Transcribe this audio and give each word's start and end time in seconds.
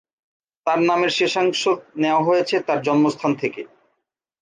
তার 0.67 0.79
নামের 0.81 1.11
শেষাংশ 1.11 1.61
নেয়া 1.95 2.19
হয়েছে 2.19 2.55
তার 2.67 2.79
জন্মস্থান 2.81 3.31
থেকে। 3.35 3.61